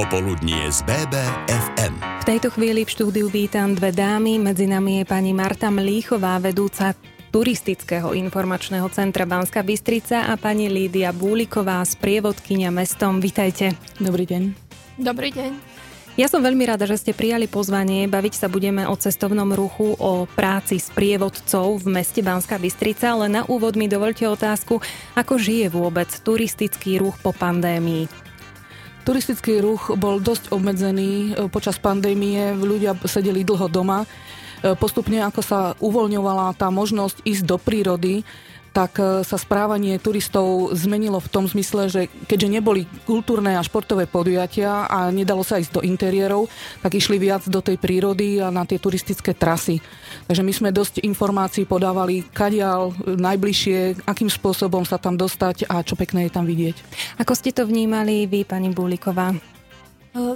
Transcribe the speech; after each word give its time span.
Popoludnie 0.00 0.72
z 0.72 0.80
BBFM. 0.88 1.92
V 2.00 2.24
tejto 2.24 2.48
chvíli 2.48 2.88
v 2.88 2.90
štúdiu 2.96 3.28
vítam 3.28 3.76
dve 3.76 3.92
dámy. 3.92 4.40
Medzi 4.40 4.64
nami 4.64 4.96
je 4.96 5.04
pani 5.04 5.36
Marta 5.36 5.68
Mlíchová, 5.68 6.40
vedúca 6.40 6.96
turistického 7.28 8.16
informačného 8.16 8.88
centra 8.88 9.28
Banska 9.28 9.60
Bystrica 9.60 10.32
a 10.32 10.40
pani 10.40 10.72
Lídia 10.72 11.12
Búliková, 11.12 11.84
sprievodkynia 11.84 12.72
mestom. 12.72 13.20
Vítajte. 13.20 13.76
Dobrý 14.00 14.24
deň. 14.24 14.42
Dobrý 15.04 15.36
deň. 15.36 15.52
Ja 16.16 16.32
som 16.32 16.40
veľmi 16.40 16.64
rada, 16.64 16.88
že 16.88 16.96
ste 16.96 17.12
prijali 17.12 17.44
pozvanie. 17.44 18.08
Baviť 18.08 18.40
sa 18.40 18.48
budeme 18.48 18.88
o 18.88 18.96
cestovnom 18.96 19.52
ruchu, 19.52 20.00
o 20.00 20.24
práci 20.24 20.80
s 20.80 20.88
prievodcov 20.96 21.76
v 21.76 22.00
meste 22.00 22.24
Banská 22.24 22.56
Bystrica, 22.56 23.20
ale 23.20 23.28
na 23.28 23.44
úvod 23.44 23.76
mi 23.76 23.84
dovolte 23.84 24.24
otázku, 24.24 24.80
ako 25.12 25.36
žije 25.36 25.68
vôbec 25.68 26.08
turistický 26.24 26.96
ruch 26.96 27.20
po 27.20 27.36
pandémii? 27.36 28.29
Turistický 29.10 29.58
ruch 29.58 29.90
bol 29.98 30.22
dosť 30.22 30.54
obmedzený 30.54 31.34
e, 31.34 31.50
počas 31.50 31.82
pandémie, 31.82 32.54
ľudia 32.54 32.94
sedeli 33.10 33.42
dlho 33.42 33.66
doma. 33.66 34.06
E, 34.06 34.78
postupne, 34.78 35.18
ako 35.26 35.42
sa 35.42 35.74
uvoľňovala 35.82 36.54
tá 36.54 36.70
možnosť 36.70 37.26
ísť 37.26 37.42
do 37.42 37.58
prírody, 37.58 38.22
tak 38.70 38.98
e, 38.98 39.26
sa 39.26 39.36
správanie 39.36 39.98
turistov 39.98 40.74
zmenilo 40.74 41.18
v 41.18 41.30
tom 41.30 41.44
zmysle, 41.46 41.90
že 41.90 42.02
keďže 42.26 42.48
neboli 42.48 42.86
kultúrne 43.04 43.58
a 43.58 43.66
športové 43.66 44.06
podujatia 44.06 44.86
a 44.86 45.10
nedalo 45.10 45.42
sa 45.42 45.58
ísť 45.58 45.78
do 45.78 45.82
interiérov, 45.82 46.46
tak 46.80 46.96
išli 46.96 47.18
viac 47.18 47.46
do 47.46 47.60
tej 47.60 47.76
prírody 47.76 48.38
a 48.38 48.48
na 48.54 48.62
tie 48.64 48.78
turistické 48.78 49.34
trasy. 49.34 49.82
Takže 50.30 50.42
my 50.46 50.52
sme 50.54 50.70
dosť 50.70 51.02
informácií 51.02 51.66
podávali, 51.66 52.26
kadiaľ 52.30 52.94
najbližšie, 53.04 54.06
akým 54.06 54.30
spôsobom 54.30 54.86
sa 54.86 54.96
tam 54.96 55.18
dostať 55.18 55.66
a 55.68 55.82
čo 55.82 55.98
pekné 55.98 56.30
je 56.30 56.32
tam 56.34 56.46
vidieť. 56.46 56.76
Ako 57.18 57.34
ste 57.34 57.50
to 57.50 57.66
vnímali 57.66 58.30
vy, 58.30 58.46
pani 58.46 58.70
Búliková? 58.70 59.59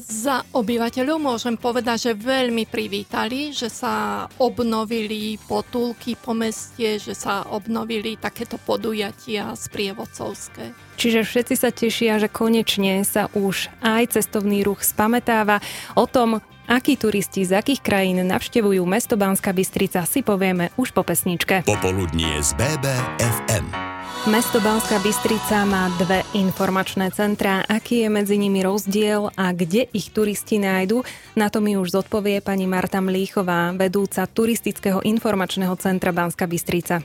Za 0.06 0.46
obyvateľov 0.54 1.18
môžem 1.18 1.58
povedať, 1.58 2.10
že 2.10 2.12
veľmi 2.14 2.62
privítali, 2.70 3.50
že 3.50 3.66
sa 3.66 4.26
obnovili 4.38 5.34
potulky 5.50 6.14
po 6.14 6.30
meste, 6.30 7.02
že 7.02 7.10
sa 7.10 7.42
obnovili 7.50 8.14
takéto 8.14 8.54
podujatia 8.62 9.50
sprievodcovské. 9.50 10.70
Čiže 10.94 11.26
všetci 11.26 11.54
sa 11.58 11.74
tešia, 11.74 12.22
že 12.22 12.30
konečne 12.30 13.02
sa 13.02 13.26
už 13.34 13.66
aj 13.82 14.14
cestovný 14.14 14.62
ruch 14.62 14.86
spametáva. 14.86 15.58
O 15.98 16.06
tom, 16.06 16.38
akí 16.70 16.94
turisti 16.94 17.42
z 17.42 17.58
akých 17.58 17.82
krajín 17.82 18.22
navštevujú 18.30 18.86
mesto 18.86 19.18
Banská 19.18 19.50
Bystrica, 19.50 20.06
si 20.06 20.22
povieme 20.22 20.70
už 20.78 20.94
po 20.94 21.02
pesničke. 21.02 21.66
Popoludnie 21.66 22.38
z 22.38 22.54
BBFM. 22.54 23.83
Mesto 24.24 24.56
Banská 24.56 25.04
Bystrica 25.04 25.68
má 25.68 25.92
dve 26.00 26.24
informačné 26.32 27.12
centrá. 27.12 27.60
Aký 27.68 28.00
je 28.00 28.08
medzi 28.08 28.40
nimi 28.40 28.64
rozdiel 28.64 29.28
a 29.36 29.52
kde 29.52 29.84
ich 29.92 30.08
turisti 30.16 30.56
nájdu? 30.56 31.04
Na 31.36 31.52
to 31.52 31.60
mi 31.60 31.76
už 31.76 31.92
zodpovie 31.92 32.40
pani 32.40 32.64
Marta 32.64 33.04
Mlíchová, 33.04 33.76
vedúca 33.76 34.24
turistického 34.24 35.04
informačného 35.04 35.76
centra 35.76 36.08
Banská 36.08 36.48
Bystrica. 36.48 37.04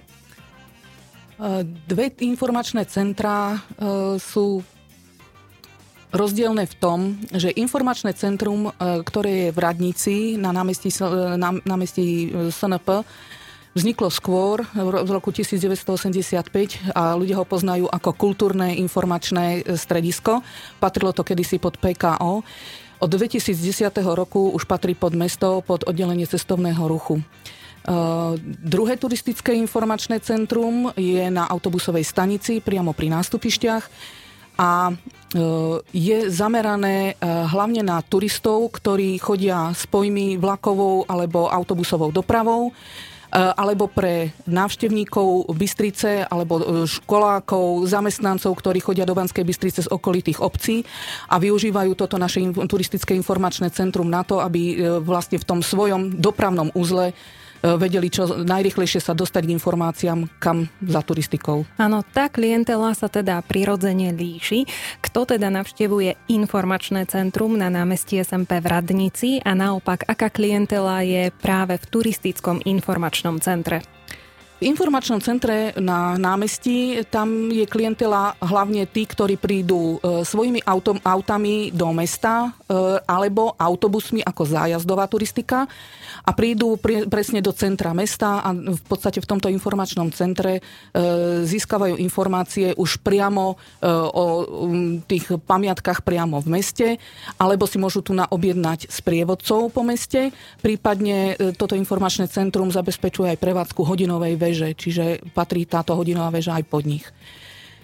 Dve 1.92 2.06
informačné 2.24 2.88
centrá 2.88 3.52
e, 3.52 3.60
sú 4.16 4.64
rozdielne 6.16 6.72
v 6.72 6.76
tom, 6.80 7.00
že 7.36 7.52
informačné 7.52 8.16
centrum, 8.16 8.72
e, 8.72 9.04
ktoré 9.04 9.32
je 9.48 9.50
v 9.52 9.60
Radnici 9.60 10.16
na 10.40 10.56
námestí, 10.56 10.88
na 11.36 11.52
námestí 11.68 12.32
SNP, 12.48 13.04
Vzniklo 13.78 14.10
skôr, 14.10 14.66
v 14.74 15.10
roku 15.14 15.30
1985 15.30 16.90
a 16.98 17.14
ľudia 17.14 17.38
ho 17.38 17.46
poznajú 17.46 17.86
ako 17.86 18.10
kultúrne 18.18 18.74
informačné 18.74 19.62
e, 19.62 19.78
stredisko. 19.78 20.42
Patrilo 20.82 21.14
to 21.14 21.22
kedysi 21.22 21.62
pod 21.62 21.78
PKO. 21.78 22.42
Od 23.00 23.10
2010 23.14 23.94
roku 24.18 24.50
už 24.58 24.66
patrí 24.66 24.98
pod 24.98 25.14
mesto, 25.14 25.62
pod 25.62 25.86
oddelenie 25.86 26.26
cestovného 26.26 26.82
ruchu. 26.90 27.22
Uh, 27.80 28.36
druhé 28.44 29.00
turistické 29.00 29.56
informačné 29.56 30.20
centrum 30.20 30.92
je 31.00 31.32
na 31.32 31.48
autobusovej 31.48 32.04
stanici 32.04 32.60
priamo 32.60 32.92
pri 32.92 33.08
nástupišťach 33.08 33.84
a 34.60 34.92
uh, 34.92 35.80
je 35.96 36.28
zamerané 36.28 37.16
uh, 37.16 37.48
hlavne 37.48 37.80
na 37.88 38.04
turistov, 38.04 38.76
ktorí 38.76 39.16
chodia 39.24 39.72
s 39.72 39.88
pojmy 39.88 40.36
vlakovou 40.36 41.08
alebo 41.08 41.48
autobusovou 41.48 42.12
dopravou 42.12 42.76
Eh, 42.76 43.09
alebo 43.34 43.86
pre 43.86 44.34
návštevníkov 44.50 45.54
Bystrice 45.54 46.26
alebo 46.26 46.54
eh, 46.58 46.66
školákov, 46.90 47.86
zamestnancov, 47.86 48.58
ktorí 48.58 48.82
chodia 48.82 49.06
do 49.06 49.14
Banskej 49.14 49.46
Bystrice 49.46 49.86
z 49.86 49.92
okolitých 49.94 50.42
obcí 50.42 50.82
a 51.30 51.38
využívajú 51.38 51.94
toto 51.94 52.18
naše 52.18 52.42
turistické 52.66 53.14
informačné 53.14 53.70
centrum 53.70 54.10
na 54.10 54.26
to, 54.26 54.42
aby 54.42 54.62
eh, 54.74 54.76
vlastne 54.98 55.38
v 55.38 55.46
tom 55.46 55.60
svojom 55.62 56.18
dopravnom 56.18 56.74
uzle 56.74 57.14
vedeli 57.64 58.08
čo 58.08 58.44
najrychlejšie 58.44 59.04
sa 59.04 59.14
dostať 59.16 59.48
k 59.48 59.54
informáciám, 59.56 60.20
kam 60.40 60.72
za 60.80 61.02
turistikou. 61.04 61.68
Áno, 61.76 62.04
tá 62.04 62.32
klientela 62.32 62.96
sa 62.96 63.12
teda 63.12 63.44
prirodzene 63.44 64.16
líši. 64.16 64.66
Kto 65.04 65.28
teda 65.28 65.52
navštevuje 65.52 66.32
informačné 66.32 67.06
centrum 67.10 67.60
na 67.60 67.68
námestí 67.68 68.20
SMP 68.22 68.64
v 68.64 68.68
Radnici 68.68 69.30
a 69.44 69.52
naopak, 69.56 70.08
aká 70.08 70.32
klientela 70.32 71.04
je 71.04 71.32
práve 71.44 71.76
v 71.76 71.86
turistickom 71.92 72.64
informačnom 72.64 73.44
centre? 73.44 73.99
V 74.60 74.68
informačnom 74.68 75.24
centre 75.24 75.72
na 75.80 76.20
námestí 76.20 77.08
tam 77.08 77.48
je 77.48 77.64
klientela 77.64 78.36
hlavne 78.44 78.84
tí, 78.92 79.08
ktorí 79.08 79.40
prídu 79.40 79.96
e, 80.04 80.28
svojimi 80.28 80.60
autom, 80.68 81.00
autami 81.00 81.72
do 81.72 81.88
mesta 81.96 82.52
e, 82.68 83.00
alebo 83.08 83.56
autobusmi 83.56 84.20
ako 84.20 84.44
zájazdová 84.44 85.08
turistika 85.08 85.64
a 86.28 86.36
prídu 86.36 86.76
pre, 86.76 87.08
presne 87.08 87.40
do 87.40 87.56
centra 87.56 87.96
mesta 87.96 88.44
a 88.44 88.52
v 88.52 88.84
podstate 88.84 89.24
v 89.24 89.30
tomto 89.32 89.48
informačnom 89.48 90.12
centre 90.12 90.60
e, 90.60 90.62
získavajú 91.48 91.96
informácie 91.96 92.76
už 92.76 93.00
priamo 93.00 93.56
o 94.12 94.26
um, 94.44 95.00
tých 95.08 95.40
pamiatkách 95.40 96.04
priamo 96.04 96.44
v 96.44 96.60
meste 96.60 96.88
alebo 97.40 97.64
si 97.64 97.80
môžu 97.80 98.04
tu 98.04 98.12
naobjednať 98.12 98.92
sprievodcov 98.92 99.72
po 99.72 99.88
meste. 99.88 100.36
Prípadne 100.60 101.40
toto 101.56 101.80
informačné 101.80 102.28
centrum 102.28 102.68
zabezpečuje 102.68 103.32
aj 103.32 103.40
prevádzku 103.40 103.88
hodinovej 103.88 104.36
veže, 104.50 104.74
čiže 104.74 105.22
patrí 105.38 105.70
táto 105.70 105.94
hodinová 105.94 106.34
väža 106.34 106.58
aj 106.58 106.66
pod 106.66 106.84
nich. 106.90 107.06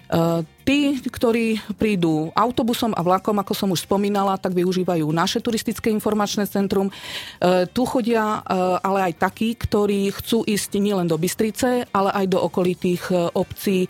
E, 0.06 0.46
tí, 0.66 0.98
ktorí 0.98 1.62
prídu 1.78 2.30
autobusom 2.34 2.94
a 2.94 3.02
vlakom, 3.02 3.38
ako 3.38 3.54
som 3.54 3.68
už 3.70 3.86
spomínala, 3.86 4.38
tak 4.38 4.54
využívajú 4.54 5.06
naše 5.10 5.38
turistické 5.42 5.90
informačné 5.90 6.46
centrum. 6.46 6.90
E, 6.90 7.66
tu 7.70 7.82
chodia 7.86 8.42
e, 8.42 8.50
ale 8.82 9.10
aj 9.10 9.18
takí, 9.18 9.54
ktorí 9.58 10.10
chcú 10.14 10.46
ísť 10.46 10.78
nielen 10.78 11.10
do 11.10 11.18
Bystrice, 11.18 11.90
ale 11.90 12.10
aj 12.14 12.26
do 12.30 12.38
okolitých 12.42 13.08
obcí, 13.34 13.88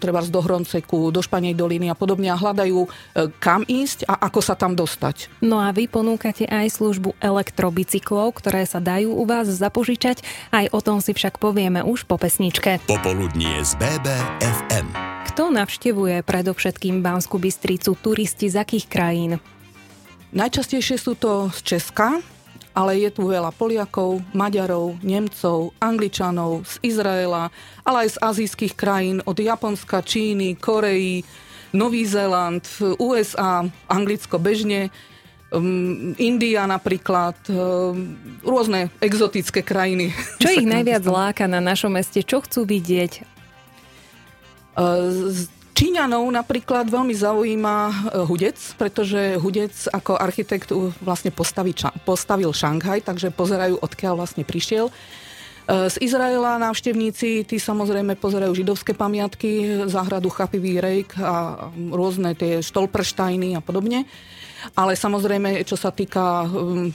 treba 0.00 0.20
do 0.24 0.40
Hronceku, 0.40 1.12
do 1.12 1.20
Španej 1.20 1.56
doliny 1.56 1.88
a 1.88 1.96
podobne 1.96 2.28
a 2.32 2.36
hľadajú, 2.38 2.88
kam 3.38 3.64
ísť 3.64 4.08
a 4.08 4.28
ako 4.28 4.40
sa 4.42 4.54
tam 4.58 4.74
dostať. 4.74 5.30
No 5.40 5.62
a 5.62 5.70
vy 5.72 5.88
ponúkate 5.88 6.44
aj 6.48 6.80
službu 6.80 7.16
elektrobicyklov, 7.20 8.36
ktoré 8.38 8.64
sa 8.68 8.82
dajú 8.82 9.14
u 9.14 9.24
vás 9.24 9.48
zapožičať. 9.48 10.24
Aj 10.52 10.66
o 10.72 10.80
tom 10.82 11.00
si 11.00 11.14
však 11.14 11.40
povieme 11.40 11.84
už 11.84 12.04
po 12.04 12.20
pesničke. 12.20 12.82
Popoludnie 12.84 13.62
z 13.64 13.72
BBFM. 13.78 15.17
Kto 15.38 15.54
navštevuje 15.54 16.26
predovšetkým 16.26 16.98
Banskú 16.98 17.38
Bystricu? 17.38 17.94
Turisti 17.94 18.50
z 18.50 18.58
akých 18.58 18.90
krajín? 18.90 19.38
Najčastejšie 20.34 20.98
sú 20.98 21.14
to 21.14 21.46
z 21.54 21.58
Česka, 21.62 22.18
ale 22.74 22.98
je 22.98 23.06
tu 23.14 23.30
veľa 23.30 23.54
Poliakov, 23.54 24.18
Maďarov, 24.34 24.98
Nemcov, 24.98 25.78
Angličanov, 25.78 26.66
z 26.66 26.90
Izraela, 26.90 27.54
ale 27.86 28.10
aj 28.10 28.18
z 28.18 28.18
azijských 28.18 28.74
krajín, 28.74 29.22
od 29.22 29.38
Japonska, 29.38 30.02
Číny, 30.02 30.58
Koreji, 30.58 31.22
Nový 31.70 32.02
Zéland, 32.02 32.66
USA, 32.98 33.62
Anglicko 33.86 34.42
bežne, 34.42 34.90
um, 35.54 36.18
India 36.18 36.66
napríklad, 36.66 37.38
um, 37.46 38.18
rôzne 38.42 38.90
exotické 38.98 39.62
krajiny. 39.62 40.10
Čo 40.42 40.50
ich 40.58 40.66
najviac 40.66 41.06
láka 41.06 41.46
na 41.46 41.62
našom 41.62 41.94
meste? 41.94 42.26
Čo 42.26 42.42
chcú 42.42 42.66
vidieť? 42.66 43.37
Číňanov 45.78 46.26
napríklad 46.34 46.90
veľmi 46.90 47.14
zaujíma 47.14 47.76
e, 47.86 47.92
Hudec, 48.26 48.58
pretože 48.74 49.38
Hudec 49.38 49.70
ako 49.94 50.18
architekt 50.18 50.74
vlastne 50.98 51.30
postaví, 51.30 51.70
postavil 52.02 52.50
Šanghaj, 52.50 53.06
takže 53.06 53.30
pozerajú, 53.30 53.78
odkiaľ 53.78 54.18
vlastne 54.18 54.42
prišiel. 54.42 54.90
E, 54.90 54.92
z 55.86 55.96
Izraela 56.02 56.58
návštevníci, 56.58 57.46
tí 57.46 57.56
samozrejme 57.62 58.18
pozerajú 58.18 58.58
židovské 58.58 58.90
pamiatky, 58.90 59.86
záhradu 59.86 60.34
Chapivý 60.34 60.82
rejk 60.82 61.14
a 61.22 61.70
rôzne 61.94 62.34
tie 62.34 62.58
štolprštajny 62.58 63.54
a 63.54 63.62
podobne. 63.62 64.02
Ale 64.74 64.98
samozrejme, 64.98 65.62
čo 65.62 65.78
sa 65.78 65.94
týka 65.94 66.44
um, 66.50 66.90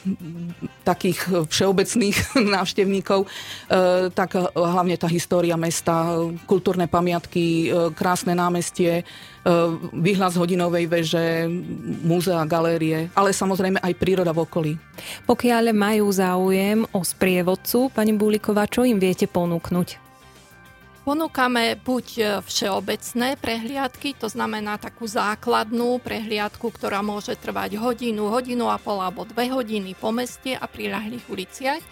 takých 0.84 1.48
všeobecných 1.48 2.36
návštevníkov, 2.56 3.26
uh, 3.26 4.12
tak 4.12 4.36
hlavne 4.54 5.00
tá 5.00 5.08
história 5.08 5.56
mesta, 5.56 6.20
kultúrne 6.46 6.92
pamiatky, 6.92 7.70
uh, 7.72 7.90
krásne 7.96 8.36
námestie, 8.36 9.02
uh, 9.02 9.74
výhľad 9.96 10.36
z 10.36 10.40
hodinovej 10.44 10.86
veže, 10.92 11.48
múzea, 12.04 12.44
galérie, 12.44 13.08
ale 13.16 13.32
samozrejme 13.32 13.80
aj 13.80 13.94
príroda 13.96 14.36
v 14.36 14.44
okolí. 14.44 14.74
Pokiaľ 15.24 15.72
majú 15.72 16.12
záujem 16.12 16.84
o 16.92 17.00
sprievodcu, 17.02 17.90
pani 17.96 18.12
Búliková, 18.14 18.68
čo 18.68 18.84
im 18.84 19.00
viete 19.00 19.26
ponúknuť? 19.26 20.03
Ponúkame 21.04 21.76
buď 21.84 22.08
e, 22.16 22.24
všeobecné 22.48 23.36
prehliadky, 23.36 24.16
to 24.16 24.32
znamená 24.32 24.80
takú 24.80 25.04
základnú 25.04 26.00
prehliadku, 26.00 26.72
ktorá 26.72 27.04
môže 27.04 27.36
trvať 27.36 27.76
hodinu, 27.76 28.32
hodinu 28.32 28.72
a 28.72 28.80
pol 28.80 29.04
alebo 29.04 29.28
dve 29.28 29.52
hodiny 29.52 30.00
po 30.00 30.16
meste 30.16 30.56
a 30.56 30.64
priľahlých 30.64 31.28
uliciach, 31.28 31.84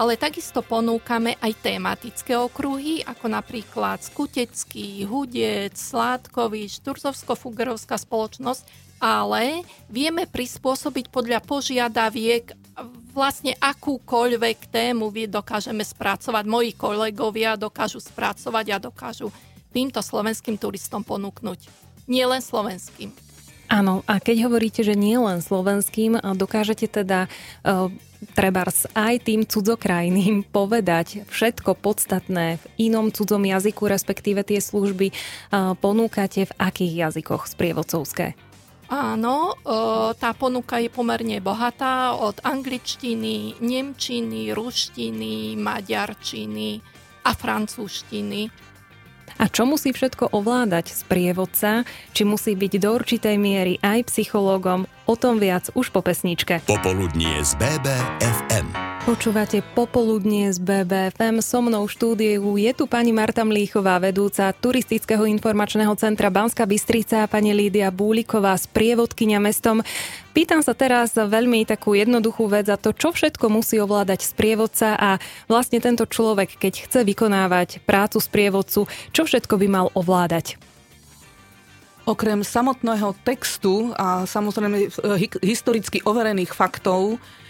ale 0.00 0.16
takisto 0.16 0.64
ponúkame 0.64 1.36
aj 1.44 1.60
tematické 1.60 2.40
okruhy, 2.40 3.04
ako 3.04 3.36
napríklad 3.36 4.00
Skutecký, 4.00 5.04
Hudec, 5.04 5.76
Sládkovič, 5.76 6.80
Turzovsko-Fugerovská 6.80 8.00
spoločnosť, 8.00 8.64
ale 8.96 9.60
vieme 9.92 10.24
prispôsobiť 10.24 11.12
podľa 11.12 11.44
požiadaviek 11.44 12.63
vlastne 13.14 13.54
akúkoľvek 13.58 14.68
tému 14.70 15.08
vy 15.08 15.30
dokážeme 15.30 15.86
spracovať. 15.86 16.44
Moji 16.46 16.74
kolegovia 16.74 17.54
dokážu 17.54 18.02
spracovať 18.02 18.66
a 18.74 18.78
dokážu 18.82 19.30
týmto 19.70 20.02
slovenským 20.02 20.58
turistom 20.58 21.02
ponúknuť. 21.02 21.66
Nie 22.10 22.26
len 22.28 22.42
slovenským. 22.42 23.10
Áno, 23.64 24.04
a 24.04 24.20
keď 24.20 24.46
hovoríte, 24.46 24.84
že 24.84 24.92
nie 24.92 25.16
len 25.16 25.40
slovenským, 25.40 26.20
dokážete 26.36 26.84
teda 26.84 27.26
uh, 27.26 27.88
trebárs 28.36 28.84
aj 28.92 29.24
tým 29.24 29.48
cudzokrajným 29.48 30.44
povedať 30.56 31.24
všetko 31.32 31.80
podstatné 31.80 32.60
v 32.60 32.64
inom 32.92 33.08
cudzom 33.08 33.42
jazyku, 33.42 33.88
respektíve 33.88 34.44
tie 34.44 34.60
služby 34.60 35.10
uh, 35.10 35.72
ponúkate 35.80 36.44
v 36.44 36.56
akých 36.60 36.92
jazykoch 37.08 37.48
sprievodcovské? 37.48 38.36
Áno, 38.88 39.56
tá 40.20 40.30
ponuka 40.36 40.76
je 40.78 40.92
pomerne 40.92 41.40
bohatá 41.40 42.14
od 42.14 42.38
angličtiny, 42.44 43.58
nemčiny, 43.58 44.52
ruštiny, 44.52 45.56
maďarčiny 45.56 46.84
a 47.24 47.30
francúzštiny. 47.32 48.52
A 49.34 49.50
čo 49.50 49.66
musí 49.66 49.90
všetko 49.90 50.30
ovládať 50.30 50.94
sprievodca? 50.94 51.82
Či 52.14 52.22
musí 52.22 52.54
byť 52.54 52.72
do 52.78 52.94
určitej 52.94 53.34
miery 53.40 53.82
aj 53.82 54.12
psychológom? 54.12 54.86
O 55.10 55.18
tom 55.18 55.42
viac 55.42 55.74
už 55.74 55.90
po 55.90 56.04
pesničke. 56.04 56.62
Popoludnie 56.68 57.42
z 57.42 57.58
BBFM. 57.58 58.83
Počúvate 59.04 59.60
popoludnie 59.76 60.48
z 60.48 60.64
BBFM. 60.64 61.44
So 61.44 61.60
mnou 61.60 61.84
v 61.84 61.92
štúdiu 61.92 62.56
je 62.56 62.72
tu 62.72 62.88
pani 62.88 63.12
Marta 63.12 63.44
Mlíchová, 63.44 64.00
vedúca 64.00 64.48
turistického 64.56 65.28
informačného 65.28 65.92
centra 66.00 66.32
Banska 66.32 66.64
Bystrica 66.64 67.20
a 67.20 67.28
pani 67.28 67.52
Lídia 67.52 67.92
Búliková, 67.92 68.56
sprievodkynia 68.56 69.44
mestom. 69.44 69.84
Pýtam 70.32 70.64
sa 70.64 70.72
teraz 70.72 71.12
veľmi 71.20 71.68
takú 71.68 71.92
jednoduchú 71.92 72.48
vec 72.48 72.64
a 72.72 72.80
to, 72.80 72.96
čo 72.96 73.12
všetko 73.12 73.52
musí 73.52 73.76
ovládať 73.76 74.24
sprievodca 74.24 74.96
a 74.96 75.20
vlastne 75.52 75.84
tento 75.84 76.08
človek, 76.08 76.56
keď 76.56 76.88
chce 76.88 77.04
vykonávať 77.04 77.84
prácu 77.84 78.24
sprievodcu, 78.24 78.88
čo 78.88 79.22
všetko 79.28 79.60
by 79.60 79.66
mal 79.68 79.86
ovládať? 79.92 80.56
Okrem 82.08 82.40
samotného 82.40 83.12
textu 83.20 83.92
a 84.00 84.24
samozrejme 84.24 84.88
historicky 85.44 86.00
overených 86.08 86.56
faktov, 86.56 87.20
Eh, 87.20 87.43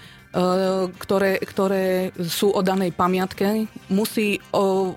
ktoré, 0.99 1.39
ktoré 1.39 2.11
sú 2.27 2.51
o 2.51 2.59
danej 2.59 2.91
pamiatke, 2.91 3.71
musí 3.87 4.43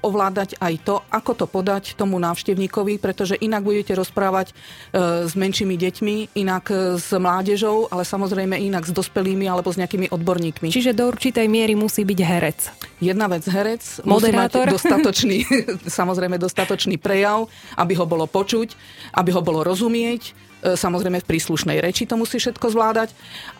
ovládať 0.02 0.58
aj 0.58 0.74
to, 0.82 0.96
ako 1.14 1.32
to 1.38 1.46
podať 1.46 1.94
tomu 1.94 2.18
návštevníkovi, 2.18 2.98
pretože 2.98 3.38
inak 3.38 3.62
budete 3.62 3.94
rozprávať 3.94 4.52
eh, 4.52 5.30
s 5.30 5.38
menšími 5.38 5.78
deťmi, 5.78 6.16
inak 6.42 6.66
eh, 6.74 6.98
s 6.98 7.14
mládežou, 7.14 7.86
ale 7.94 8.02
samozrejme 8.02 8.58
inak 8.58 8.90
s 8.90 8.92
dospelými 8.94 9.46
alebo 9.46 9.70
s 9.70 9.78
nejakými 9.78 10.10
odborníkmi. 10.10 10.74
Čiže 10.74 10.98
do 10.98 11.06
určitej 11.06 11.46
miery 11.46 11.78
musí 11.78 12.02
byť 12.02 12.20
herec. 12.26 12.60
Jedna 12.98 13.30
vec 13.30 13.46
herec, 13.46 14.02
Moderátor. 14.02 14.10
musí 14.10 14.30
mať 14.34 14.52
dostatočný, 14.78 15.38
samozrejme 15.86 16.42
dostatočný 16.42 16.98
prejav, 16.98 17.46
aby 17.78 17.94
ho 17.94 18.10
bolo 18.10 18.26
počuť, 18.26 18.74
aby 19.14 19.30
ho 19.38 19.46
bolo 19.46 19.62
rozumieť, 19.62 20.48
samozrejme 20.76 21.24
v 21.24 21.30
príslušnej 21.30 21.78
reči 21.80 22.10
to 22.10 22.20
musí 22.20 22.42
všetko 22.42 22.74
zvládať 22.74 23.14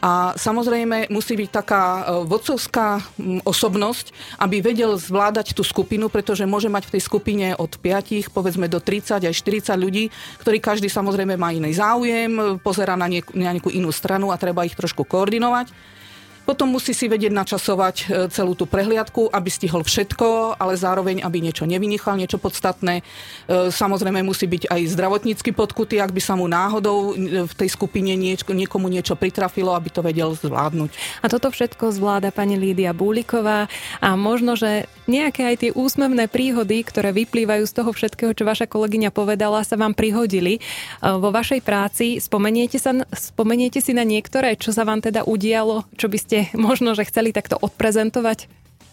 a 0.04 0.34
samozrejme 0.36 1.08
musí 1.14 1.38
byť 1.38 1.50
taká 1.54 1.84
e, 1.84 2.02
vodcovská 2.26 3.06
osobnosť, 3.46 4.12
aby 4.42 4.60
vedel 4.60 4.98
zvládať 4.98 5.54
tú 5.54 5.62
skupinu, 5.62 6.10
pretože 6.10 6.44
môže 6.50 6.68
mať 6.68 6.90
v 6.90 6.94
tej 6.98 7.02
skupine 7.06 7.48
od 7.56 7.78
5, 7.80 8.34
povedzme 8.34 8.66
do 8.68 8.82
30 8.82 9.24
aj 9.24 9.36
40 9.36 9.78
ľudí, 9.78 10.10
ktorí 10.42 10.58
každý 10.60 10.90
samozrejme 10.92 11.38
má 11.38 11.54
iný 11.54 11.72
záujem, 11.78 12.60
pozera 12.60 12.98
na, 12.98 13.06
niek- 13.06 13.32
na 13.38 13.54
nejakú 13.54 13.70
inú 13.70 13.94
stranu 13.94 14.34
a 14.34 14.42
treba 14.42 14.66
ich 14.66 14.76
trošku 14.76 15.06
koordinovať. 15.06 15.97
Potom 16.48 16.72
musí 16.72 16.96
si 16.96 17.12
vedieť 17.12 17.36
načasovať 17.36 17.96
e, 18.00 18.04
celú 18.32 18.56
tú 18.56 18.64
prehliadku, 18.64 19.28
aby 19.36 19.52
stihol 19.52 19.84
všetko, 19.84 20.56
ale 20.56 20.80
zároveň, 20.80 21.20
aby 21.20 21.44
niečo 21.44 21.68
nevynichal, 21.68 22.16
niečo 22.16 22.40
podstatné. 22.40 23.04
E, 23.04 23.68
samozrejme 23.68 24.24
musí 24.24 24.48
byť 24.48 24.72
aj 24.72 24.82
zdravotnícky 24.96 25.52
podkutý, 25.52 26.00
ak 26.00 26.16
by 26.16 26.22
sa 26.24 26.40
mu 26.40 26.48
náhodou 26.48 27.12
e, 27.12 27.44
v 27.44 27.52
tej 27.52 27.68
skupine 27.68 28.16
nieč- 28.16 28.48
niekomu 28.48 28.88
niečo 28.88 29.20
pritrafilo, 29.20 29.76
aby 29.76 29.92
to 29.92 30.00
vedel 30.00 30.40
zvládnuť. 30.40 30.96
A 31.20 31.28
toto 31.28 31.52
všetko 31.52 31.92
zvláda 31.92 32.32
pani 32.32 32.56
Lídia 32.56 32.96
Búliková 32.96 33.68
a 34.00 34.16
možno, 34.16 34.56
že 34.56 34.88
nejaké 35.04 35.52
aj 35.52 35.56
tie 35.68 35.72
úsmevné 35.76 36.32
príhody, 36.32 36.80
ktoré 36.88 37.12
vyplývajú 37.12 37.64
z 37.68 37.76
toho 37.76 37.92
všetkého, 37.92 38.32
čo 38.32 38.48
vaša 38.48 38.72
kolegyňa 38.72 39.12
povedala, 39.12 39.68
sa 39.68 39.76
vám 39.76 39.96
prihodili 39.96 40.60
vo 41.00 41.32
vašej 41.32 41.64
práci. 41.64 42.20
Spomeniete, 42.20 42.76
sa, 42.76 42.92
spomeniete 43.16 43.80
si 43.80 43.96
na 43.96 44.04
niektoré, 44.04 44.60
čo 44.60 44.76
sa 44.76 44.84
vám 44.84 45.00
teda 45.00 45.24
udialo, 45.24 45.88
čo 45.96 46.12
by 46.12 46.20
ste 46.20 46.37
ste 46.38 46.58
možno, 46.58 46.94
že 46.94 47.08
chceli 47.10 47.34
takto 47.34 47.58
odprezentovať? 47.58 48.46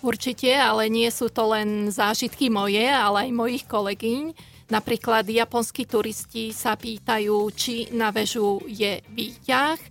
Určite, 0.05 0.53
ale 0.53 0.89
nie 0.93 1.09
sú 1.09 1.33
to 1.33 1.49
len 1.53 1.89
zážitky 1.89 2.53
moje, 2.53 2.85
ale 2.85 3.29
aj 3.29 3.31
mojich 3.33 3.65
kolegyň. 3.65 4.37
Napríklad 4.69 5.29
japonskí 5.29 5.85
turisti 5.85 6.53
sa 6.53 6.77
pýtajú, 6.77 7.37
či 7.53 7.93
na 7.93 8.09
väžu 8.13 8.65
je 8.69 9.01
výťah. 9.13 9.77
E, 9.81 9.89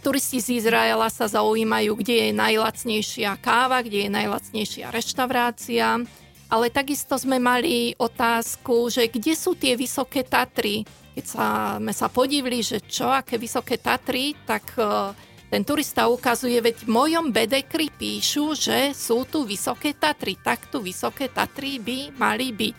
turisti 0.00 0.40
z 0.40 0.64
Izraela 0.64 1.08
sa 1.12 1.28
zaujímajú, 1.28 1.96
kde 2.00 2.28
je 2.28 2.30
najlacnejšia 2.32 3.36
káva, 3.40 3.84
kde 3.84 4.08
je 4.08 4.10
najlacnejšia 4.12 4.92
reštaurácia. 4.92 6.00
Ale 6.48 6.72
takisto 6.72 7.16
sme 7.20 7.36
mali 7.36 7.92
otázku, 7.96 8.88
že 8.88 9.08
kde 9.08 9.36
sú 9.36 9.52
tie 9.56 9.76
vysoké 9.76 10.24
Tatry. 10.24 10.84
Keď 11.16 11.24
sa, 11.24 11.76
sme 11.80 11.92
sa 11.92 12.08
podívali, 12.08 12.60
že 12.60 12.84
čo, 12.84 13.08
aké 13.08 13.40
vysoké 13.40 13.80
Tatry, 13.80 14.32
tak 14.44 14.76
e, 14.76 15.12
ten 15.46 15.62
turista 15.62 16.10
ukazuje, 16.10 16.58
veď 16.58 16.84
v 16.84 16.90
mojom 16.90 17.26
bedekri 17.30 17.86
píšu, 17.88 18.58
že 18.58 18.90
sú 18.92 19.22
tu 19.30 19.46
vysoké 19.46 19.94
Tatry, 19.94 20.34
tak 20.42 20.66
tu 20.68 20.82
vysoké 20.82 21.30
Tatry 21.30 21.78
by 21.78 21.98
mali 22.18 22.50
byť. 22.50 22.78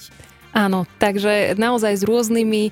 Áno, 0.56 0.88
takže 0.98 1.54
naozaj 1.60 2.00
s 2.00 2.04
rôznymi, 2.08 2.63
e, 2.68 2.72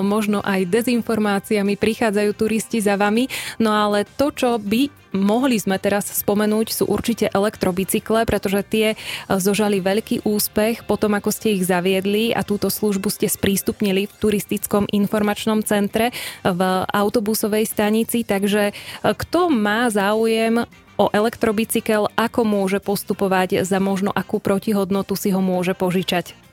možno 0.00 0.40
aj 0.40 0.66
dezinformáciami 0.66 1.76
prichádzajú 1.76 2.30
turisti 2.32 2.80
za 2.80 2.96
vami, 2.96 3.28
no 3.60 3.70
ale 3.70 4.08
to, 4.16 4.32
čo 4.32 4.56
by 4.56 4.88
mohli 5.12 5.58
sme 5.58 5.76
teraz 5.76 6.06
spomenúť, 6.10 6.66
sú 6.70 6.84
určite 6.86 7.28
elektrobicykle, 7.30 8.24
pretože 8.24 8.64
tie 8.66 8.86
e, 8.94 8.96
zožali 9.36 9.84
veľký 9.84 10.24
úspech 10.24 10.88
potom, 10.88 11.12
ako 11.12 11.30
ste 11.30 11.54
ich 11.54 11.68
zaviedli 11.68 12.32
a 12.32 12.40
túto 12.40 12.72
službu 12.72 13.12
ste 13.12 13.28
sprístupnili 13.28 14.08
v 14.08 14.16
turistickom 14.16 14.88
informačnom 14.88 15.60
centre 15.60 16.16
v 16.42 16.60
autobusovej 16.88 17.68
stanici, 17.68 18.24
takže 18.24 18.72
kto 19.02 19.52
má 19.52 19.92
záujem 19.92 20.64
o 21.00 21.08
elektrobicykel, 21.12 22.12
ako 22.12 22.44
môže 22.44 22.78
postupovať, 22.80 23.64
za 23.64 23.80
možno 23.80 24.12
akú 24.12 24.36
protihodnotu 24.36 25.16
si 25.16 25.32
ho 25.32 25.40
môže 25.40 25.72
požičať? 25.72 26.49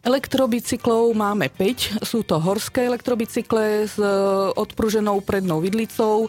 Elektrobicyklov 0.00 1.12
máme 1.12 1.52
5. 1.52 2.00
Sú 2.08 2.24
to 2.24 2.40
horské 2.40 2.88
elektrobicykle 2.88 3.84
s 3.84 4.00
e, 4.00 4.08
odpruženou 4.56 5.20
prednou 5.20 5.60
vidlicou. 5.60 6.24
E, 6.24 6.28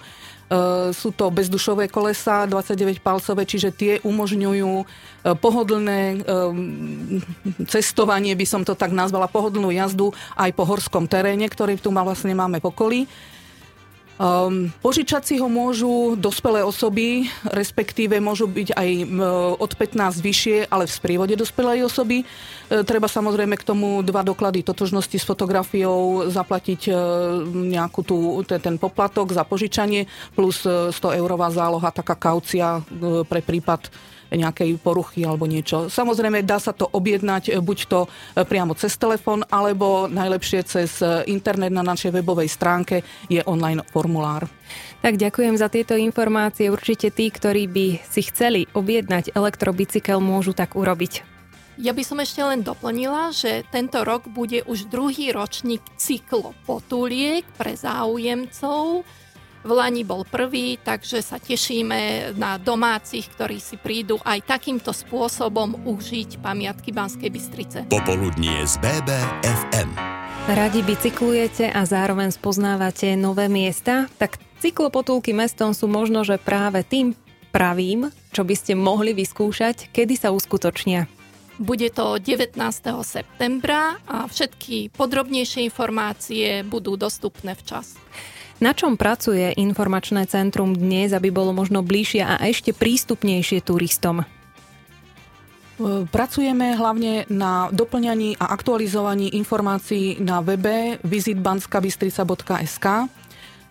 sú 0.91 1.15
to 1.15 1.31
bezdušové 1.31 1.87
kolesa 1.87 2.43
29-palcové, 2.51 3.47
čiže 3.47 3.69
tie 3.71 3.93
umožňujú 4.03 4.71
e, 4.75 4.85
pohodlné 5.39 6.19
cestovanie, 7.71 8.35
by 8.35 8.43
som 8.43 8.67
to 8.67 8.75
tak 8.75 8.91
nazvala, 8.91 9.31
pohodlnú 9.31 9.71
jazdu 9.71 10.11
aj 10.35 10.51
po 10.51 10.67
horskom 10.67 11.07
teréne, 11.07 11.47
ktorý 11.47 11.79
tu 11.79 11.95
vlastne 11.95 12.35
máme 12.35 12.59
v 12.59 12.67
okolí. 12.67 12.99
Um, 14.21 14.69
požičať 14.85 15.33
si 15.33 15.35
ho 15.41 15.49
môžu 15.49 16.13
dospelé 16.13 16.61
osoby, 16.61 17.25
respektíve 17.41 18.21
môžu 18.21 18.45
byť 18.45 18.69
aj 18.77 18.89
od 19.57 19.71
15 19.73 20.21
vyššie, 20.21 20.57
ale 20.69 20.85
v 20.85 20.93
sprievode 20.93 21.33
dospelej 21.33 21.89
osoby. 21.89 22.21
E, 22.21 22.25
treba 22.85 23.09
samozrejme 23.09 23.57
k 23.57 23.65
tomu 23.65 24.05
dva 24.05 24.21
doklady 24.21 24.61
totožnosti 24.61 25.17
s 25.17 25.25
fotografiou, 25.25 26.29
zaplatiť 26.29 26.81
e, 26.85 26.91
nejakú 27.73 28.05
tú, 28.05 28.45
ten, 28.45 28.61
ten 28.61 28.75
poplatok 28.77 29.33
za 29.33 29.41
požičanie 29.41 30.05
plus 30.37 30.69
100 30.69 30.93
e, 30.93 31.17
eurová 31.17 31.49
záloha, 31.49 31.89
taká 31.89 32.13
kaucia 32.13 32.77
e, 32.77 33.25
pre 33.25 33.41
prípad 33.41 33.89
nejakej 34.31 34.79
poruchy 34.79 35.27
alebo 35.27 35.43
niečo. 35.47 35.91
Samozrejme, 35.91 36.43
dá 36.47 36.57
sa 36.57 36.71
to 36.71 36.88
objednať 36.88 37.51
e, 37.51 37.59
buď 37.59 37.79
to 37.88 38.00
e, 38.07 38.09
priamo 38.47 38.73
cez 38.73 38.95
telefón, 38.95 39.43
alebo 39.51 40.07
najlepšie 40.07 40.59
cez 40.63 41.03
e, 41.03 41.27
internet 41.27 41.75
na 41.75 41.83
našej 41.83 42.15
webovej 42.15 42.47
stránke 42.47 43.03
je 43.27 43.43
online 43.43 43.83
formulár. 43.91 44.47
Tak 45.03 45.19
ďakujem 45.19 45.57
za 45.59 45.67
tieto 45.67 45.97
informácie. 45.97 46.71
Určite 46.71 47.11
tí, 47.11 47.27
ktorí 47.27 47.67
by 47.67 47.88
si 48.07 48.21
chceli 48.31 48.69
objednať 48.71 49.35
elektrobicykel, 49.35 50.23
môžu 50.23 50.55
tak 50.55 50.77
urobiť. 50.79 51.27
Ja 51.81 51.97
by 51.97 52.03
som 52.05 52.21
ešte 52.21 52.45
len 52.45 52.61
doplnila, 52.61 53.33
že 53.33 53.65
tento 53.73 54.05
rok 54.05 54.29
bude 54.29 54.61
už 54.69 54.91
druhý 54.91 55.33
ročník 55.33 55.81
cyklo 55.97 56.53
potuliek 56.69 57.41
pre 57.57 57.73
záujemcov 57.73 59.01
v 59.62 59.70
Lani 59.70 60.01
bol 60.01 60.25
prvý, 60.25 60.82
takže 60.82 61.22
sa 61.22 61.38
tešíme 61.38 62.34
na 62.34 62.58
domácich, 62.58 63.30
ktorí 63.30 63.62
si 63.62 63.77
prídu 63.77 64.18
aj 64.25 64.58
takýmto 64.58 64.89
spôsobom 64.89 65.86
užiť 65.86 66.41
pamiatky 66.41 66.89
Banskej 66.89 67.30
Bystrice. 67.30 67.80
Popoludnie 67.94 68.65
z 68.65 68.82
BBFM. 68.82 69.89
Radi 70.50 70.82
bicyklujete 70.82 71.70
a 71.70 71.86
zároveň 71.86 72.34
spoznávate 72.34 73.13
nové 73.13 73.46
miesta? 73.46 74.10
Tak 74.18 74.41
cyklopotulky 74.58 75.38
mestom 75.38 75.77
sú 75.77 75.86
možno, 75.86 76.25
že 76.25 76.41
práve 76.41 76.82
tým 76.82 77.13
pravým, 77.53 78.10
čo 78.34 78.41
by 78.41 78.56
ste 78.58 78.74
mohli 78.74 79.13
vyskúšať, 79.13 79.94
kedy 79.94 80.18
sa 80.18 80.34
uskutočnia. 80.34 81.06
Bude 81.62 81.94
to 81.94 82.18
19. 82.18 82.58
septembra 83.06 84.01
a 84.10 84.25
všetky 84.25 84.89
podrobnejšie 84.98 85.70
informácie 85.70 86.65
budú 86.65 86.98
dostupné 86.98 87.53
včas. 87.53 87.94
Na 88.62 88.77
čom 88.77 88.94
pracuje 88.94 89.58
informačné 89.58 90.30
centrum 90.30 90.77
dnes, 90.77 91.18
aby 91.18 91.34
bolo 91.34 91.50
možno 91.50 91.82
bližšie 91.82 92.22
a 92.22 92.38
ešte 92.46 92.77
prístupnejšie 92.77 93.65
turistom? 93.65 94.22
Pracujeme 96.13 96.77
hlavne 96.77 97.25
na 97.25 97.74
doplňaní 97.74 98.38
a 98.38 98.53
aktualizovaní 98.53 99.34
informácií 99.34 100.22
na 100.22 100.46
webe 100.46 101.01
visitbanskabystrica.sk, 101.01 102.86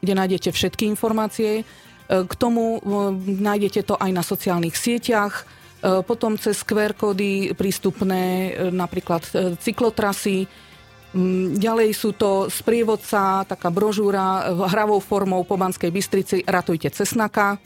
kde 0.03 0.13
nájdete 0.19 0.51
všetky 0.51 0.91
informácie. 0.91 1.63
K 2.11 2.33
tomu 2.35 2.83
nájdete 3.23 3.87
to 3.87 3.95
aj 3.95 4.11
na 4.11 4.27
sociálnych 4.27 4.75
sieťach, 4.75 5.47
potom 5.81 6.35
cez 6.35 6.67
QR 6.67 6.99
kódy 6.99 7.55
prístupné 7.55 8.53
napríklad 8.69 9.25
e, 9.33 9.57
cyklotrasy, 9.57 10.45
ďalej 11.59 11.91
sú 11.91 12.15
to 12.15 12.47
sprievodca, 12.47 13.43
taká 13.43 13.69
brožúra 13.71 14.55
hravou 14.71 15.03
formou 15.03 15.43
po 15.43 15.59
Banskej 15.59 15.91
Bystrici 15.91 16.47
Ratujte 16.47 16.87
cesnaka. 16.95 17.57
E, 17.57 17.59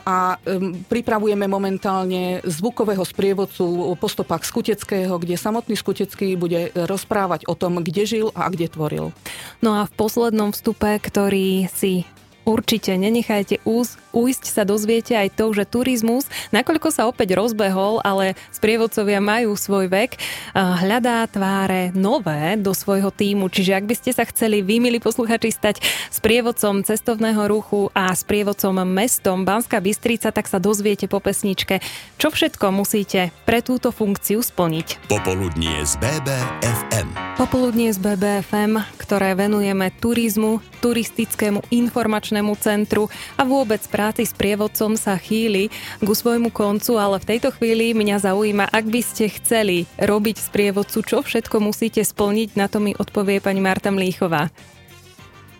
a 0.00 0.40
pripravujeme 0.88 1.44
momentálne 1.44 2.40
zvukového 2.48 3.04
sprievodcu 3.04 3.92
po 4.00 4.08
stopách 4.08 4.48
Skuteckého, 4.48 5.20
kde 5.20 5.36
samotný 5.36 5.76
Skutecký 5.76 6.38
bude 6.40 6.72
rozprávať 6.72 7.44
o 7.44 7.52
tom, 7.52 7.84
kde 7.84 8.08
žil 8.08 8.26
a 8.32 8.48
kde 8.48 8.72
tvoril. 8.72 9.12
No 9.60 9.76
a 9.76 9.84
v 9.84 9.92
poslednom 9.92 10.56
vstupe, 10.56 10.96
ktorý 10.96 11.68
si 11.68 12.08
Určite 12.48 12.96
nenechajte 12.96 13.60
ús, 13.68 14.00
újsť 14.16 14.44
sa 14.48 14.64
dozviete 14.64 15.12
aj 15.12 15.36
to, 15.36 15.52
že 15.52 15.68
turizmus, 15.68 16.24
nakoľko 16.48 16.88
sa 16.88 17.04
opäť 17.04 17.36
rozbehol, 17.36 18.00
ale 18.00 18.40
sprievodcovia 18.56 19.20
majú 19.20 19.52
svoj 19.52 19.92
vek, 19.92 20.16
hľadá 20.56 21.28
tváre 21.28 21.92
nové 21.92 22.56
do 22.56 22.72
svojho 22.72 23.12
týmu. 23.12 23.52
Čiže 23.52 23.76
ak 23.76 23.84
by 23.84 23.94
ste 24.00 24.16
sa 24.16 24.24
chceli 24.24 24.64
vy, 24.64 24.80
milí 24.80 24.96
posluchači, 24.96 25.52
stať 25.52 25.84
sprievodcom 26.08 26.88
cestovného 26.88 27.44
ruchu 27.52 27.92
a 27.92 28.16
sprievodcom 28.16 28.80
mestom 28.80 29.44
Banská 29.44 29.84
Bystrica, 29.84 30.32
tak 30.32 30.48
sa 30.48 30.56
dozviete 30.56 31.04
po 31.04 31.20
pesničke, 31.20 31.84
čo 32.16 32.32
všetko 32.32 32.72
musíte 32.72 33.28
pre 33.44 33.60
túto 33.60 33.92
funkciu 33.92 34.40
splniť. 34.40 35.12
Popoludnie 35.12 35.84
z 35.84 36.00
BBFM. 36.00 37.12
Popoludnie 37.36 37.92
z 37.92 38.00
BBFM, 38.00 38.80
ktoré 38.96 39.36
venujeme 39.36 39.92
turizmu, 40.00 40.64
turistickému 40.80 41.60
informačnému 41.68 42.37
informačnému 42.38 42.54
centru 42.62 43.10
a 43.34 43.42
vôbec 43.42 43.82
práci 43.90 44.22
s 44.22 44.32
prievodcom 44.32 44.94
sa 44.94 45.18
chýli 45.18 45.70
ku 45.98 46.14
svojmu 46.14 46.54
koncu, 46.54 46.94
ale 46.94 47.18
v 47.18 47.28
tejto 47.34 47.50
chvíli 47.54 47.94
mňa 47.94 48.22
zaujíma, 48.22 48.70
ak 48.70 48.86
by 48.86 49.00
ste 49.02 49.26
chceli 49.42 49.90
robiť 49.98 50.36
z 50.38 50.48
prievodcu, 50.54 50.98
čo 51.02 51.18
všetko 51.22 51.58
musíte 51.58 52.02
splniť, 52.02 52.54
na 52.54 52.70
to 52.70 52.78
mi 52.78 52.94
odpovie 52.94 53.42
pani 53.42 53.58
Marta 53.58 53.90
Mlíchová. 53.90 54.50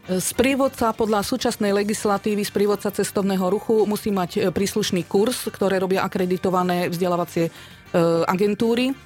Sprievodca 0.09 0.97
podľa 0.97 1.21
súčasnej 1.21 1.77
legislatívy 1.85 2.41
sprievodca 2.41 2.89
cestovného 2.89 3.45
ruchu 3.53 3.85
musí 3.85 4.09
mať 4.09 4.31
e, 4.41 4.49
príslušný 4.49 5.05
kurz, 5.05 5.53
ktoré 5.53 5.77
robia 5.77 6.01
akreditované 6.01 6.89
vzdelávacie 6.89 7.45
e, 7.45 7.53
agentúry. 8.25 8.97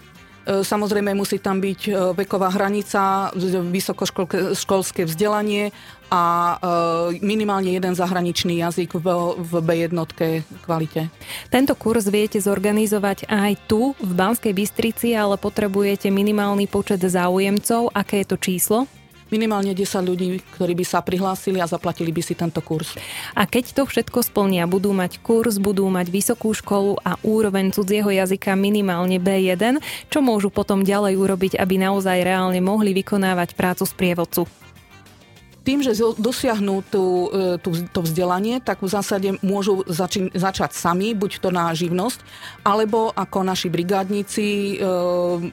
E, 0.43 0.67
samozrejme 0.67 1.15
musí 1.15 1.39
tam 1.39 1.63
byť 1.63 1.81
e, 1.87 1.93
veková 2.19 2.51
hranica, 2.51 3.31
vysokoškolské 3.71 5.07
vzdelanie 5.07 5.71
a 6.11 6.23
e, 6.23 6.55
minimálne 7.23 7.71
jeden 7.71 7.95
zahraničný 7.95 8.59
jazyk 8.59 8.99
v 9.39 9.53
B1 9.63 9.95
kvalite. 10.67 11.09
Tento 11.47 11.79
kurz 11.79 12.11
viete 12.11 12.43
zorganizovať 12.43 13.31
aj 13.31 13.53
tu 13.71 13.95
v 14.03 14.13
Banskej 14.13 14.51
Bystrici, 14.51 15.15
ale 15.15 15.39
potrebujete 15.39 16.11
minimálny 16.11 16.67
počet 16.67 16.99
záujemcov. 16.99 17.95
Aké 17.95 18.27
je 18.27 18.29
to 18.35 18.37
číslo? 18.37 18.79
Minimálne 19.33 19.73
10 19.73 19.89
ľudí, 20.05 20.45
ktorí 20.55 20.77
by 20.77 20.85
sa 20.85 21.01
prihlásili 21.01 21.59
a 21.59 21.67
zaplatili 21.67 22.13
by 22.13 22.23
si 22.23 22.37
tento 22.37 22.61
kurz. 22.61 22.95
A 23.33 23.49
keď 23.49 23.73
to 23.73 23.83
všetko 23.89 24.21
splnia, 24.21 24.69
budú 24.69 24.93
mať 24.93 25.25
kurz, 25.25 25.57
budú 25.57 25.89
mať 25.89 26.13
vysokú 26.13 26.53
školu 26.53 27.01
a 27.01 27.17
úroveň 27.25 27.73
cudzieho 27.73 28.13
jazyka 28.13 28.53
minimálne 28.53 29.17
B1, 29.17 29.81
čo 30.13 30.21
môžu 30.21 30.53
potom 30.53 30.85
ďalej 30.85 31.17
urobiť, 31.17 31.53
aby 31.57 31.81
naozaj 31.81 32.21
reálne 32.21 32.61
mohli 32.61 32.93
vykonávať 32.93 33.57
prácu 33.57 33.89
sprievodcu 33.89 34.62
tým, 35.63 35.81
že 35.81 35.95
dosiahnu 36.19 36.83
tú, 36.91 37.31
e, 37.31 37.57
tú, 37.63 37.71
to 37.91 38.03
vzdelanie, 38.03 38.59
tak 38.59 38.83
v 38.83 38.91
zásade 38.91 39.29
môžu 39.41 39.87
zači- 39.87 40.31
začať 40.35 40.75
sami, 40.75 41.15
buď 41.15 41.39
to 41.39 41.49
na 41.55 41.71
živnosť, 41.71 42.21
alebo 42.67 43.15
ako 43.15 43.47
naši 43.47 43.71
brigádnici 43.71 44.47
e, 44.47 44.85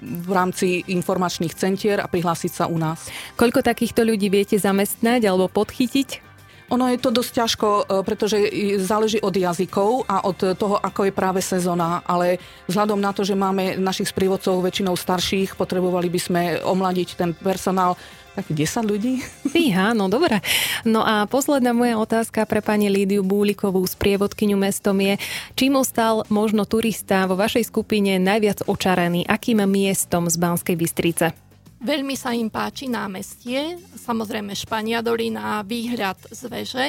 v 0.01 0.31
rámci 0.33 0.81
informačných 0.89 1.53
centier 1.53 2.01
a 2.01 2.09
prihlásiť 2.09 2.51
sa 2.51 2.65
u 2.65 2.81
nás. 2.81 3.05
Koľko 3.37 3.61
takýchto 3.61 4.01
ľudí 4.01 4.33
viete 4.33 4.57
zamestnať 4.57 5.29
alebo 5.29 5.45
podchytiť? 5.45 6.29
Ono 6.69 6.85
je 6.85 7.01
to 7.01 7.09
dosť 7.09 7.31
ťažko, 7.33 7.69
e, 7.69 7.83
pretože 8.05 8.37
záleží 8.81 9.21
od 9.21 9.33
jazykov 9.33 10.09
a 10.09 10.25
od 10.25 10.37
toho, 10.57 10.77
ako 10.77 11.05
je 11.05 11.13
práve 11.13 11.41
sezóna, 11.41 12.01
ale 12.05 12.41
vzhľadom 12.65 12.97
na 12.97 13.13
to, 13.13 13.21
že 13.21 13.37
máme 13.37 13.77
našich 13.77 14.09
sprievodcov 14.09 14.61
väčšinou 14.61 14.97
starších, 14.97 15.53
potrebovali 15.53 16.09
by 16.09 16.19
sme 16.21 16.41
omladiť 16.65 17.09
ten 17.13 17.33
personál, 17.37 17.93
tak 18.39 18.55
10 18.55 18.87
ľudí. 18.87 19.19
Fíha, 19.51 19.91
no 19.91 20.07
dobre. 20.07 20.39
No 20.87 21.03
a 21.03 21.27
posledná 21.27 21.75
moja 21.75 21.99
otázka 21.99 22.47
pre 22.47 22.63
pani 22.63 22.87
Lídiu 22.87 23.19
Búlikovú 23.19 23.83
z 23.83 23.99
prievodkyňu 23.99 24.55
mestom 24.55 24.95
je, 25.03 25.19
čím 25.59 25.75
ostal 25.75 26.23
možno 26.31 26.63
turista 26.63 27.27
vo 27.27 27.35
vašej 27.35 27.67
skupine 27.67 28.15
najviac 28.15 28.63
očarený? 28.63 29.27
Akým 29.27 29.59
miestom 29.67 30.31
z 30.31 30.39
Banskej 30.39 30.79
Bystrice? 30.79 31.35
Veľmi 31.83 32.15
sa 32.15 32.31
im 32.31 32.47
páči 32.47 32.87
námestie, 32.87 33.79
samozrejme 33.99 34.55
Španiadolina, 34.55 35.63
výhľad 35.67 36.19
z 36.31 36.41
veže 36.47 36.87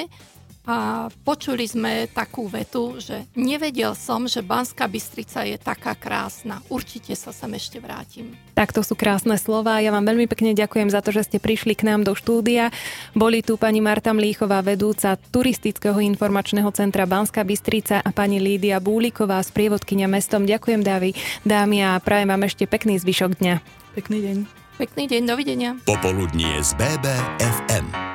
a 0.61 1.09
počuli 1.25 1.65
sme 1.65 2.05
takú 2.05 2.45
vetu, 2.45 3.01
že 3.01 3.25
nevedel 3.33 3.97
som, 3.97 4.29
že 4.29 4.45
Banská 4.45 4.85
Bystrica 4.85 5.41
je 5.41 5.57
taká 5.57 5.97
krásna. 5.97 6.61
Určite 6.69 7.17
sa 7.17 7.33
sem 7.33 7.49
ešte 7.57 7.81
vrátim. 7.81 8.37
Tak 8.53 8.69
to 8.69 8.85
sú 8.85 8.93
krásne 8.93 9.33
slova. 9.41 9.81
Ja 9.81 9.89
vám 9.89 10.05
veľmi 10.05 10.29
pekne 10.29 10.53
ďakujem 10.53 10.93
za 10.93 11.01
to, 11.01 11.09
že 11.09 11.25
ste 11.25 11.37
prišli 11.41 11.73
k 11.73 11.89
nám 11.89 12.05
do 12.05 12.13
štúdia. 12.13 12.69
Boli 13.17 13.41
tu 13.41 13.57
pani 13.57 13.81
Marta 13.81 14.13
Mlíchová, 14.13 14.61
vedúca 14.61 15.17
turistického 15.17 15.97
informačného 15.97 16.69
centra 16.77 17.09
Banská 17.09 17.41
Bystrica 17.41 17.97
a 18.05 18.09
pani 18.13 18.37
Lídia 18.37 18.77
Búliková, 18.77 19.41
sprievodkynia 19.41 20.05
mestom. 20.05 20.45
Ďakujem 20.45 20.85
dámy, 20.85 21.17
dámy 21.41 21.77
a 21.81 21.97
prajem 21.97 22.29
vám 22.29 22.45
ešte 22.45 22.69
pekný 22.69 23.01
zvyšok 23.01 23.41
dňa. 23.41 23.55
Pekný 23.97 24.17
deň. 24.29 24.37
Pekný 24.77 25.03
deň, 25.09 25.21
dovidenia. 25.25 25.71
Popoludnie 25.89 26.61
z 26.61 26.73
BBFM. 26.77 28.10